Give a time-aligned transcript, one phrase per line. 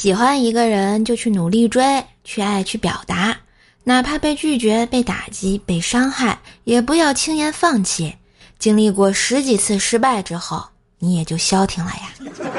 [0.00, 3.36] 喜欢一个人就去努力追，去爱，去表达，
[3.84, 8.16] 哪怕被拒绝、被打击、被伤害，也不要轻言放弃。
[8.58, 10.64] 经历过十几次失败之后，
[10.98, 12.49] 你也就消停了呀。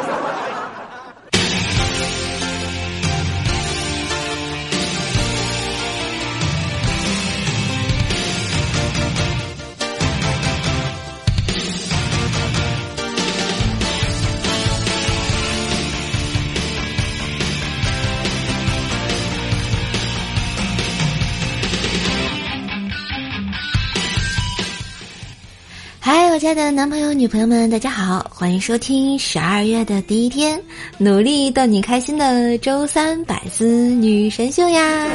[26.41, 30.59] 亲爱的男朋友、女朋友们，大家好，欢迎收听十二月的第一天，
[30.97, 35.07] 努力逗你开心的周三百思女神秀呀！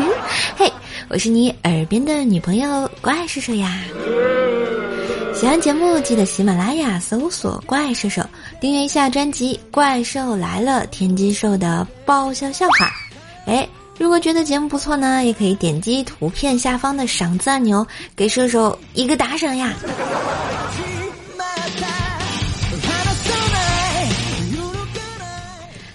[0.58, 0.70] 嘿，
[1.08, 3.80] 我是你耳边的女朋友怪兽兽呀。
[5.34, 8.22] 喜欢节目记得喜马拉雅搜索“怪兽兽”，
[8.60, 12.90] 订阅一下专辑《怪兽来了》，天津兽的爆笑笑话。
[13.46, 13.66] 哎。
[13.96, 19.72] 如果觉得节目不错呢，也可以点击图片下方的赏赞钮，给射手一个打赏呀。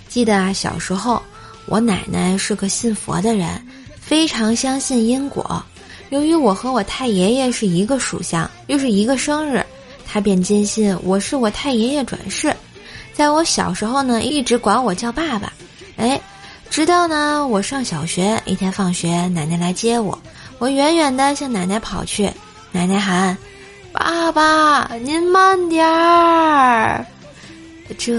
[0.07, 1.21] 记得啊，小时候
[1.65, 3.61] 我奶奶是个信佛的人，
[3.99, 5.63] 非常相信因果。
[6.09, 9.63] 由于我和我太爷爷是一个属相，又是一个生日，
[10.07, 12.53] 他便坚信我是我太爷爷转世。
[13.13, 15.51] 在我小时候呢，一直管我叫爸爸。
[15.97, 16.19] 哎。
[16.69, 20.17] 直到呢，我上小学，一天放学，奶奶来接我，
[20.59, 22.31] 我远远的向奶奶跑去，
[22.71, 23.35] 奶奶喊
[23.91, 27.05] ：“爸爸，您慢点儿。”
[27.97, 28.15] 这，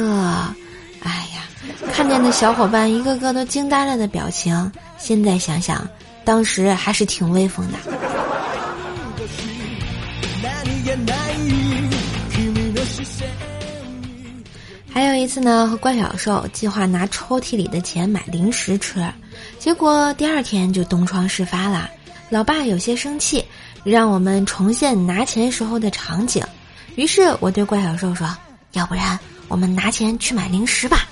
[1.03, 1.47] 哎呀，
[1.93, 5.89] 看见那小伙伴一个个都惊呆了的表情，现在想想，
[6.25, 7.79] 当时还是挺威风的。
[15.21, 19.07] 一次呢，和怪小兽计划拿抽屉里的钱买零食吃，
[19.59, 21.91] 结果第二天就东窗事发了。
[22.29, 23.45] 老爸有些生气，
[23.85, 26.45] 让我们重现拿钱时候的场景。
[26.97, 28.35] 于是我对怪小兽说
[28.73, 29.19] ：“要不然
[29.49, 31.09] 我们拿钱去买零食吧。”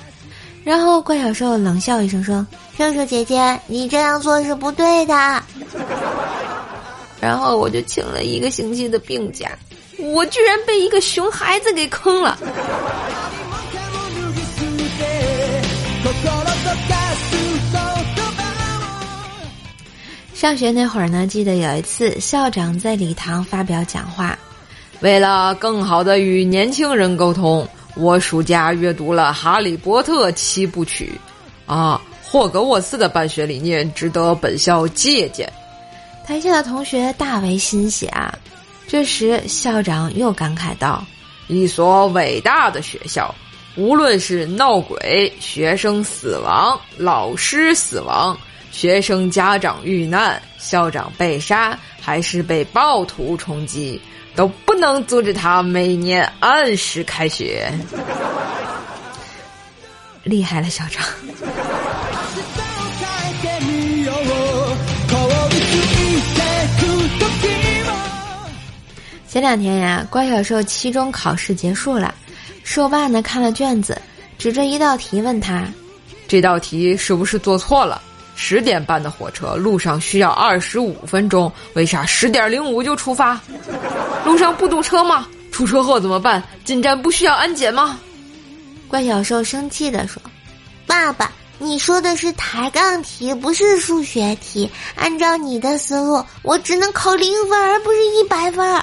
[0.64, 2.46] 然后怪小兽冷笑一声说
[2.78, 5.42] ：“兽兽姐姐，你这样做是不对的。”
[7.20, 9.50] 然后我就请了一个星期的病假，
[9.98, 12.38] 我居然被一个熊孩子给坑了。
[20.38, 24.38] 上学那会儿呢，记得有一次校长在礼堂发表讲话，
[25.00, 27.66] 为了更好的与年轻人沟通，
[27.96, 31.10] 我暑假阅读了《哈利波特》七部曲，
[31.66, 35.52] 啊，霍格沃茨的办学理念值得本校借鉴。
[36.24, 38.32] 台下的同学大为欣喜啊。
[38.86, 41.04] 这时校长又感慨道
[41.48, 43.34] ：“一所伟大的学校。”
[43.76, 48.38] 无论是闹鬼、学生死亡、老师死亡、
[48.70, 54.00] 学生家长遇难、校长被杀，还是被暴徒冲击，
[54.34, 57.72] 都不能阻止他每年按时开学。
[60.22, 61.04] 厉害了，校长！
[69.26, 72.14] 前两天呀，乖小兽期中考试结束了。
[72.64, 74.00] 兽爸呢看了卷子，
[74.38, 75.66] 指着一道题问他
[76.26, 78.02] ：“这道题是不是做错了？
[78.40, 83.38] 十点半的火车路上需要二十五分钟，为啥十点零五就出发？
[84.24, 85.26] 路上不堵车吗？
[85.50, 86.40] 出车祸怎么办？
[86.64, 87.98] 进站不需要安检吗？”
[88.86, 90.22] 怪小兽生气地说
[90.86, 94.70] ：“爸爸，你说的是抬杠题，不是数学题。
[94.94, 98.82] 按照你的思路，我只能考零分，而不是一百分。”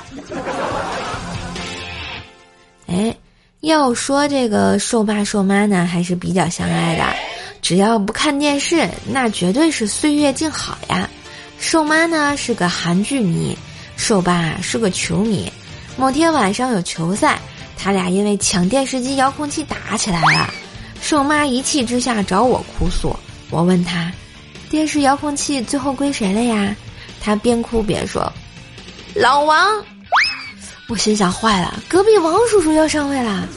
[2.87, 3.15] 哎。
[3.61, 7.03] 要说这个兽爸兽妈呢，还是比较相爱的。
[7.65, 11.09] 只要不看电视，那绝对是岁月静好呀。
[11.57, 13.57] 瘦妈呢是个韩剧迷，
[13.97, 15.51] 瘦爸是个球迷。
[15.97, 17.39] 某天晚上有球赛，
[17.75, 20.53] 他俩因为抢电视机遥控器打起来了。
[21.01, 23.15] 瘦妈一气之下找我哭诉，
[23.49, 24.11] 我问他，
[24.69, 26.75] 电视遥控器最后归谁了呀？
[27.19, 28.31] 他边哭边说，
[29.15, 29.67] 老王。
[30.87, 33.49] 我心想坏了，隔壁王叔叔要上位了。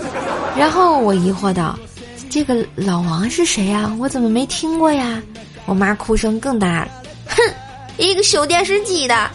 [0.57, 1.79] 然后我疑惑道
[2.31, 3.95] ：“这个老王是谁呀？
[3.99, 5.23] 我怎么没听过呀？”
[5.67, 6.89] 我妈哭声更大，
[7.27, 7.37] 哼，
[7.99, 9.31] 一个修电视机的。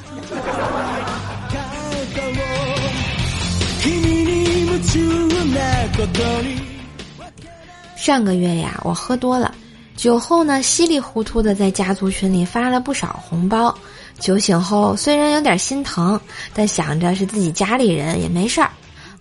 [7.96, 9.54] 上个月呀，我喝多了，
[9.96, 13.76] 酒后呢稀里糊涂的在家族群里发了不少红包。
[14.20, 16.20] 酒醒后，虽然有点心疼，
[16.54, 18.70] 但想着是自己家里人也没事儿。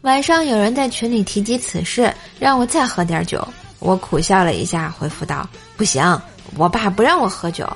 [0.01, 3.47] 晚上有人在群里提及此事，让我再喝点酒，
[3.83, 5.47] 我苦笑了一下，回复道
[5.77, 6.03] ：“不行，
[6.57, 7.69] 我爸不让我喝酒。”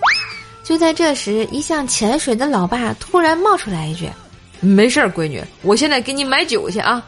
[0.62, 4.08] 就在这时，一向潜水的老爸突然冒出来一句
[4.60, 7.04] ：“没事儿，闺女，我现在给你买酒去啊。”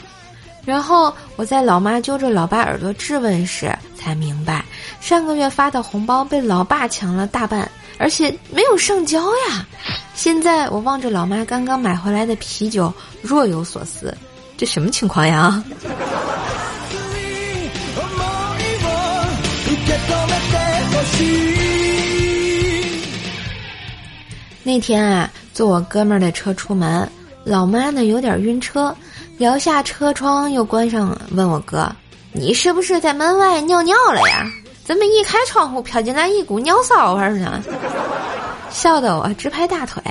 [0.64, 4.64] 然后我在老妈揪着老爸耳朵质问时，才明白
[5.00, 9.66] 上个月发的红包被老爸抢了大半，而且没有上交呀。
[10.14, 12.92] 现在我望着老妈刚刚买回来的啤酒，
[13.22, 14.14] 若有所思，
[14.56, 15.62] 这什么情况呀？
[24.62, 27.10] 那天啊，坐我哥们儿的车出门，
[27.42, 28.94] 老妈呢有点晕车。
[29.38, 31.90] 摇下车窗，又关上，问我哥
[32.34, 34.44] ：“你是不是在门外尿尿了呀？
[34.84, 37.62] 怎么一开窗户飘进来一股尿骚味呢？”
[38.68, 40.02] 笑得我直拍大腿。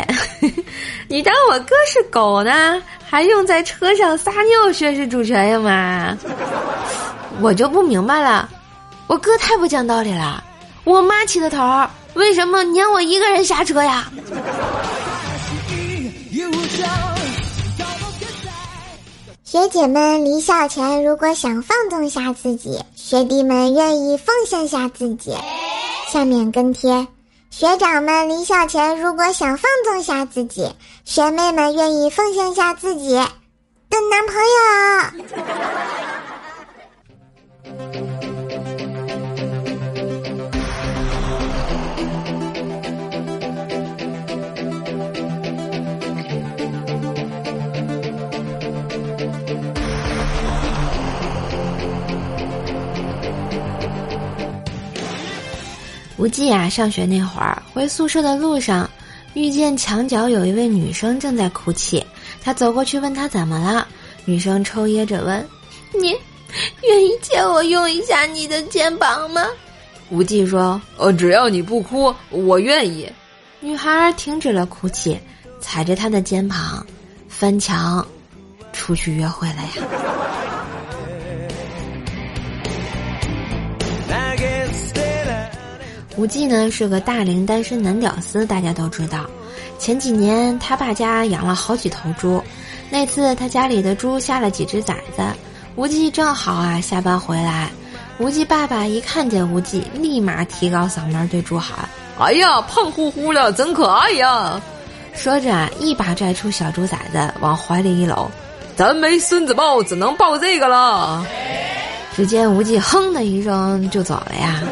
[1.07, 2.81] 你当我哥是狗呢？
[3.05, 6.17] 还用在车上撒尿宣示主权呀吗？
[7.41, 8.49] 我就不明白了，
[9.07, 10.43] 我哥太不讲道理了。
[10.87, 14.09] 我妈起的头，为什么撵我一个人下车呀？
[19.43, 25.35] 学姐们离校前，如果想放纵下自己，学弟们愿意奉献下自己。
[26.09, 27.05] 下面跟贴：
[27.49, 30.71] 学长们离校前，如果想放纵下自己，
[31.03, 34.35] 学妹们愿意奉献下自己的男朋
[38.23, 38.36] 友。
[56.27, 58.89] 无忌啊，上学那会儿回宿舍的路上，
[59.33, 62.05] 遇见墙角有一位女生正在哭泣，
[62.43, 63.87] 他走过去问她怎么了，
[64.25, 65.47] 女生抽噎着问
[65.97, 66.09] ：“你
[66.83, 69.41] 愿意借我用一下你的肩膀吗？”
[70.11, 73.09] 无忌说：“呃，只要你不哭，我愿意。”
[73.61, 75.17] 女孩停止了哭泣，
[75.61, 76.85] 踩着他的肩膀，
[77.29, 78.05] 翻墙，
[78.73, 80.26] 出去约会了呀。
[86.17, 89.27] 无忌呢是个大龄单身男屌丝，大家都知道。
[89.77, 92.43] 前几年他爸家养了好几头猪，
[92.89, 95.21] 那次他家里的猪下了几只崽子，
[95.75, 97.69] 无忌正好啊下班回来，
[98.17, 101.87] 无忌爸爸一看见无忌，立马提高嗓门对猪喊
[102.17, 104.59] ：“哎呀，胖乎乎的，真可爱呀！”
[105.13, 108.27] 说着一把拽出小猪崽子往怀里一搂
[108.75, 111.23] ：“咱没孙子抱，只能抱这个了。”
[112.15, 114.63] 只见无忌哼的一声就走了呀。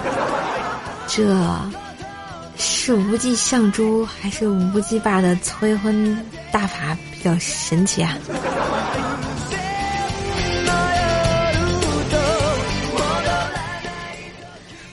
[1.07, 1.37] 这
[2.57, 6.17] 是无忌相猪，还是无忌爸的催婚
[6.51, 8.17] 大法比较神奇啊？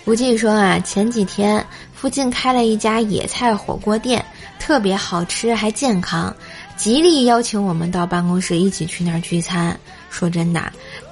[0.05, 1.65] 无忌说啊，前几天
[1.95, 4.25] 附近开了一家野菜火锅店，
[4.59, 6.35] 特别好吃还健康，
[6.77, 9.79] 极力邀请我们到办公室一起去那儿聚餐。
[10.11, 10.61] 说真的，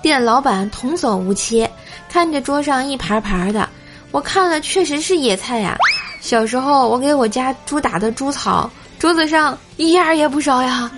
[0.03, 1.67] 店老板童叟无欺，
[2.09, 3.67] 看着桌上一盘盘的。
[4.13, 5.77] 我看了，确实是野菜呀。
[6.21, 10.91] 小时候我给我家猪打的猪草，桌子上一样也不少呀。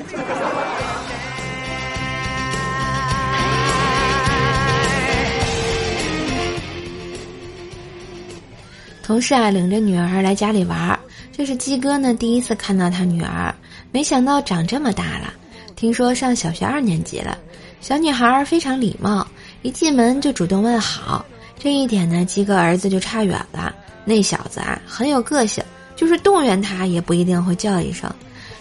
[9.02, 10.98] 同事啊，领着女儿来家里玩，
[11.32, 13.54] 这是鸡哥呢第一次看到他女儿，
[13.90, 15.34] 没想到长这么大了。
[15.76, 17.36] 听说上小学二年级了，
[17.80, 19.26] 小女孩非常礼貌，
[19.60, 21.24] 一进门就主动问好。
[21.62, 23.72] 这一点呢，鸡哥儿子就差远了。
[24.04, 25.62] 那小子啊，很有个性，
[25.94, 28.12] 就是动员他也不一定会叫一声。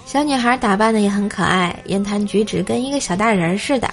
[0.06, 3.90] 小女孩打扮的也很可爱，言谈举止跟一个小大人似的。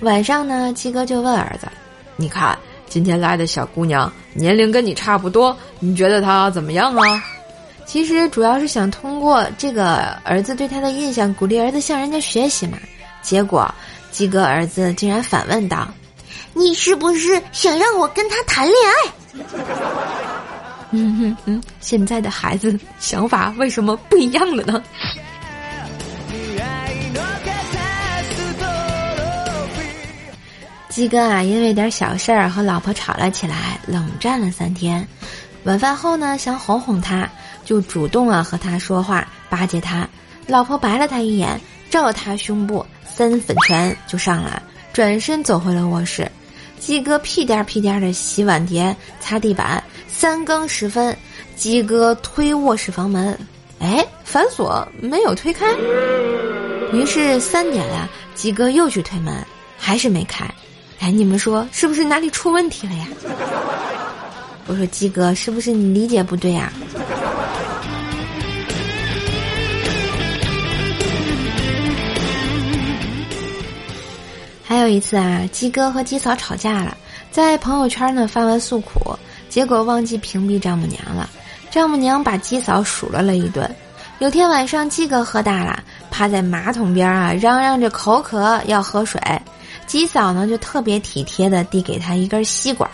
[0.00, 1.68] 晚上呢，鸡哥就问儿子
[2.18, 7.22] ：“你看今天来的小姑娘，年龄跟你差不多，你觉得她怎么样啊？”
[7.86, 12.76] 其实主要是想通过这个儿子对他的印象，鼓励儿子向人家学习嘛。
[13.22, 13.72] 结果
[14.10, 15.86] 鸡哥儿子竟然反问道。
[16.52, 18.94] 你是不是想让我跟他谈恋爱？
[20.92, 24.82] 嗯哼嗯，现在的孩子想法为什么不一样了呢？
[30.88, 35.06] 鸡哥啊，因为点小事儿和老婆吵了起来，冷战了三天。
[35.62, 37.30] 晚饭后呢，想哄哄他，
[37.64, 40.08] 就主动啊和他说话，巴结他。
[40.48, 44.60] 老婆白了他一眼，照他胸部三粉拳就上来，
[44.92, 46.28] 转身走回了卧室。
[46.80, 49.82] 鸡哥屁颠屁颠的洗碗碟、擦地板。
[50.08, 51.16] 三更时分，
[51.56, 53.38] 鸡哥推卧室房门，
[53.78, 55.74] 哎，反锁没有推开。
[56.92, 59.42] 于是三点了，鸡哥又去推门，
[59.78, 60.44] 还是没开。
[60.98, 63.06] 哎，你们说是不是哪里出问题了呀？
[64.66, 66.70] 我说鸡哥，是不是你理解不对呀？
[74.70, 76.96] 还有一次啊，鸡哥和鸡嫂吵架了，
[77.32, 81.28] 在朋友圈呢发文诉苦，结果忘记屏蔽丈母娘了。
[81.72, 83.68] 丈母娘把鸡嫂数落了一顿。
[84.20, 89.20] 有天晚上，鸡哥喝大了，趴在马桶边啊，嚷嚷着口渴要喝水。
[89.88, 92.88] 鸡嫂呢就特别体贴的递给他一根吸管。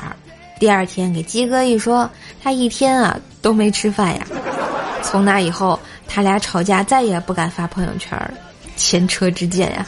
[0.59, 2.09] 第二天给鸡哥一说，
[2.43, 4.27] 他一天啊都没吃饭呀。
[5.03, 5.79] 从那以后，
[6.09, 8.31] 他俩吵架再也不敢发朋友圈了，
[8.77, 9.85] 前车之鉴呀。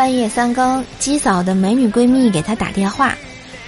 [0.00, 3.14] 半夜三更，鸡嫂的美女闺蜜给她打电话，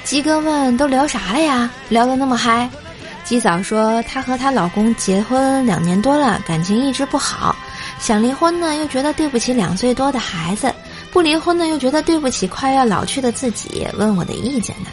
[0.03, 1.71] 鸡哥问都聊啥了呀？
[1.91, 2.71] 聊得那么嗨。
[3.23, 7.55] 鸡嫂说她和她老公结婚两年多了，感情一直不好，
[8.01, 10.71] 想离婚呢，又觉得对不起两岁多的孩子；
[11.13, 13.87] 不离婚呢，又觉得对不起快要老去的自己。
[13.99, 14.89] 问我的意见呢？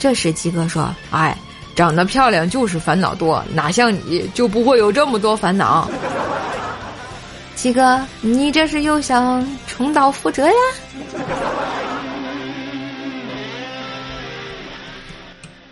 [0.00, 1.38] 这时鸡哥说：“哎，
[1.76, 5.88] 长得漂亮就是烦恼多，哪像你就不会有这么多烦恼。”
[7.54, 10.52] 鸡哥，你这是又想重蹈覆辙呀？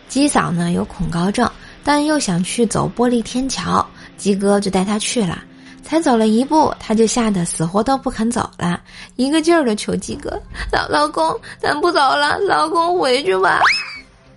[0.08, 1.50] 鸡嫂呢有恐高症，
[1.84, 3.86] 但又想去走玻璃天桥，
[4.16, 5.42] 鸡哥就带她去了。
[5.82, 8.80] 才走了一步，她就吓得死活都不肯走了，
[9.16, 10.40] 一个劲儿的求鸡哥
[10.72, 13.60] ：“老老公，咱不走了，老公回去吧。”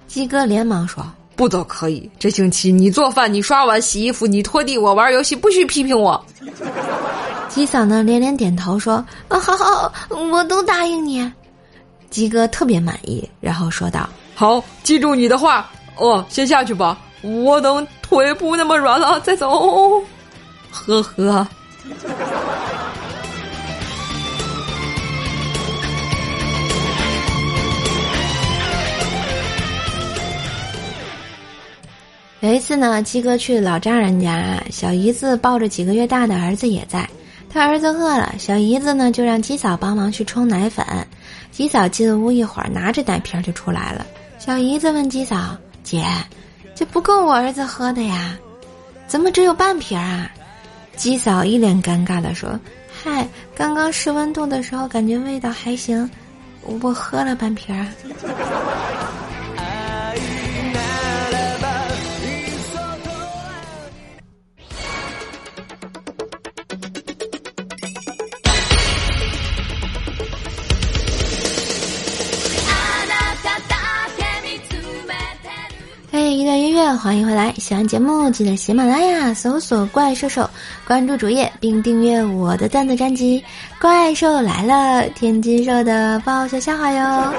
[0.07, 1.05] 鸡哥连忙说
[1.37, 6.25] ：“不走可以，这星期你做饭，你刷碗、洗衣服，你拖地，我玩游戏，不许批评我。”
[7.47, 8.95] 鸡嫂呢连连点头说
[9.29, 11.31] ：“啊，好好，我都答应你。”
[12.09, 15.69] 鸡哥特别满意，然后说道：“好，记住你的话。
[15.97, 20.03] 哦，先下去吧，我等腿不那么软了再走。”
[20.71, 21.47] 呵呵。
[32.41, 37.09] 有一次呢，鸡哥去老丈人家，小姨子抱着几个月大的儿子也在。
[37.55, 40.85] 他儿子饿了，小姨子呢就让鸡嫂帮忙去冲奶粉。
[41.53, 44.05] 鸡嫂进屋一会儿，拿着奶瓶就出来了。
[44.37, 46.05] 小姨子问鸡嫂：“姐，
[46.75, 48.37] 这不够我儿子喝的呀？
[49.07, 50.29] 怎么只有半瓶啊？”
[50.97, 52.59] 鸡嫂一脸尴尬地说
[53.01, 56.11] ：“嗨，刚刚试温度的时候感觉味道还行，
[56.61, 57.73] 我喝了半瓶。”
[76.97, 77.53] 欢迎回来！
[77.57, 80.49] 喜欢节目记得喜马拉雅搜索“怪兽兽”，
[80.87, 83.39] 关注主页并订阅我的段子专辑
[83.81, 87.33] 《怪兽来了》，天津兽的爆笑笑话哟！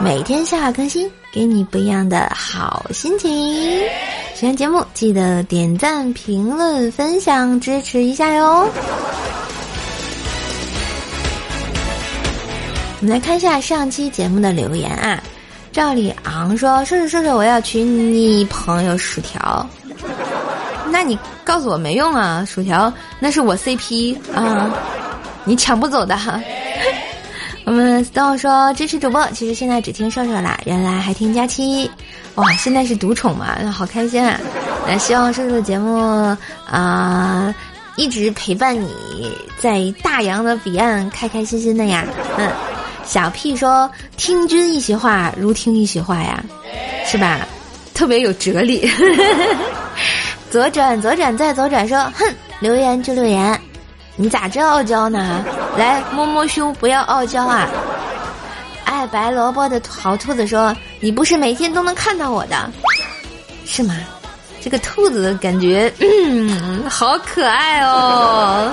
[0.00, 3.30] 每天笑话更新，给你不一样的好心情。
[4.34, 8.68] 喜欢节目记得点赞、评论、分享，支持一下哟！
[13.00, 15.22] 我们来看一下上期节目的留言啊。
[15.80, 19.66] 赵里昂说：“叔叔叔叔，我要娶你朋友薯条。
[20.90, 24.70] 那你告诉我没用啊，薯条那是我 CP 啊，
[25.42, 26.14] 你抢不走的。”
[27.64, 31.90] 我们 stone 说：“支持主播，其实现在只听瘦瘦啦，原来还听佳期。
[32.34, 34.38] 哇，现在是独宠嘛，好开心啊！
[34.86, 36.36] 那希望瘦瘦的节目
[36.70, 37.54] 啊，
[37.96, 42.04] 一直陪伴你在大洋的彼岸，开开心心的呀，
[42.36, 42.50] 嗯。”
[43.10, 46.40] 小屁说：“听君一席话，如听一席话呀，
[47.04, 47.40] 是吧？
[47.92, 48.88] 特别有哲理。
[50.48, 51.88] ”左转，左转，再左转。
[51.88, 52.24] 说：“哼，
[52.60, 53.60] 留言就留言，
[54.14, 55.44] 你咋这傲娇呢？
[55.76, 57.68] 来摸摸胸，不要傲娇啊！”
[58.86, 62.70] 爱白萝卜的好兔子说：“你不是每天都能看到我的，
[63.66, 63.96] 是吗？
[64.60, 68.72] 这个兔子感觉，嗯，好可爱哦。”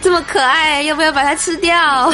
[0.00, 2.12] 这么可爱，要不要把它吃掉？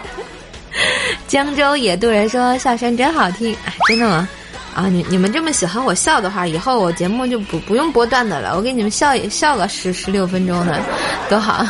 [1.26, 4.28] 江州野渡人说笑声真好听，哎，真的吗？
[4.74, 10.80] 啊，你你们这么喜欢我笑的话，以后我节目就不不用播段子了，我给你们笑笑个十十六分钟的，
[11.28, 11.66] 多好。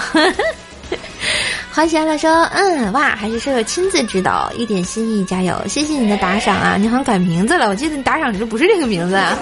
[1.72, 6.76] 欢喜了说，嗯，哇，还是舍友亲自指导，一点心意，加油，谢谢你的打赏啊！
[6.78, 9.14] 你好像改名字了，我记得你打赏时不是这个名字。
[9.14, 9.38] 啊。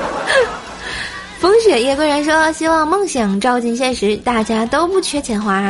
[1.40, 5.62] 风雪夜归人说：“希望梦想照进现实，大家都不缺钱花。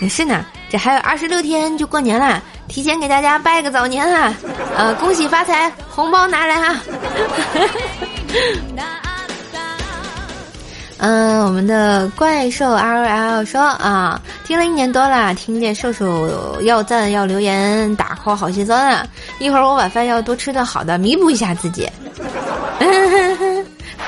[0.00, 4.32] 也是呢，这还有二十六天就过年了，提前给大家拜个早年啊！
[4.76, 6.76] 呃，恭喜发财，红包拿来哈！”
[10.98, 19.04] 嗯， 我们的怪兽 L L 说啊，听了一年多了，听见瘦瘦要赞要留言打 call 好心酸啊！
[19.40, 21.90] 一会儿我晚饭要多吃顿好的，弥补一下自己。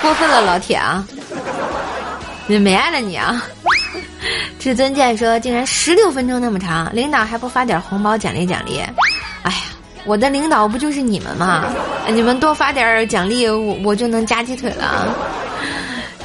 [0.08, 1.06] 过分了，老铁啊！
[2.46, 3.44] 你没爱了你啊！
[4.58, 8.80] 至尊剑说，竟然十六分钟那么长，领导还不发点红包奖励奖励？
[9.42, 9.56] 哎呀，
[10.06, 11.66] 我的领导不就是你们吗？
[12.08, 15.14] 你们多发点奖励，我我就能夹鸡腿了。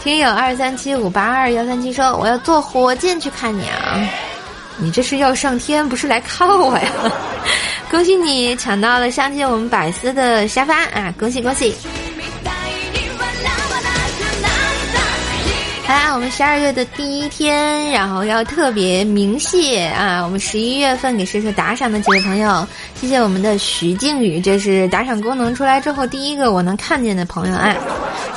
[0.01, 3.99] 听友二三七五八二幺三七说：“我要坐火箭去看你啊！
[4.77, 6.89] 你这是要上天，不是来看我呀！
[7.91, 11.13] 恭喜你抢到了相信我们百思的沙发啊！
[11.19, 11.75] 恭喜恭喜！
[15.93, 20.23] 啦，我们十二月的第一天，然后要特别鸣谢啊！
[20.23, 27.75] 我们十一月份给射手打赏的几位朋友，谢谢我们的徐静宇，这是打赏功能出来之后第一个我能看见的朋友啊！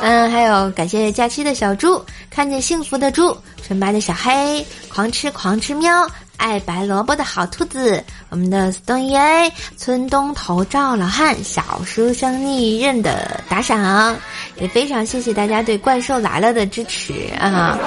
[0.03, 3.35] 嗯，还有感谢假期的小猪，看见幸福的猪，
[3.67, 14.15] 纯白的小黑，狂吃狂吃喵，爱白萝卜的好兔子，我们的 Stone A，村东头赵老汉，小书生逆刃的打赏。
[14.59, 17.79] 也非常谢谢大家对《怪兽来了》的支持啊！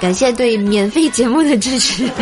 [0.00, 2.06] 感谢对免费节目的支持。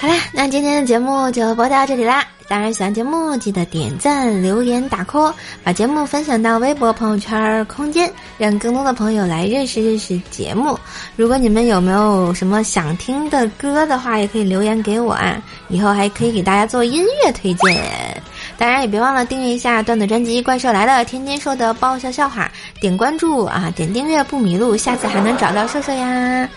[0.00, 2.26] 好啦，那今天的节目就播到这里啦！
[2.46, 5.32] 当然，喜欢节目记得点赞、留言、打 call，
[5.62, 10.78] 把节目分享到微博、朋友圈、空间，让更多的朋友来认识认识节目。
[11.16, 18.22] 如果你们有没有什么想听的歌的话，也可以留言给我啊，以后还可以给大家做音乐推荐。
[18.58, 26.48] 当然，也别忘了订阅一下段子专辑《怪兽来了》，天天说的爆笑笑话，点关注啊，点订阅不迷路，下次还能找到瘦瘦呀。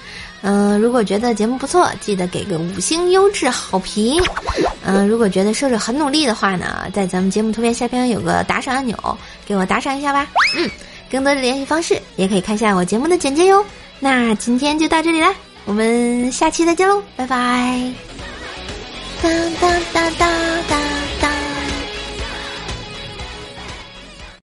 [0.50, 4.18] 嗯，如果觉得节目不错，记得给个五星优质好评。
[4.82, 8.98] 嗯，如果觉得瘦瘦很努力的话呢，在咱们节目图片下边有个打赏按钮，
[9.46, 10.26] 给我打赏一下吧。
[10.56, 10.70] 嗯，
[11.12, 13.66] 更多的联系方式也可以看一下我节目的简介哟。
[14.00, 17.92] 那今天就到这里啦，我们下期再见喽，拜拜。
[19.22, 20.14] 当当当
[20.70, 20.77] 当。